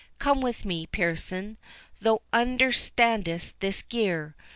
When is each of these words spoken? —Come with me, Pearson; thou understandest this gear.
—Come 0.17 0.41
with 0.41 0.65
me, 0.65 0.87
Pearson; 0.87 1.57
thou 1.99 2.23
understandest 2.33 3.59
this 3.59 3.83
gear. 3.83 4.35